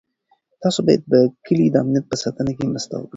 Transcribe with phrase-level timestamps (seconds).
[0.61, 1.15] تاسو باید د
[1.45, 3.09] کلي د امنیت په ساتنه کې مرسته وکړئ.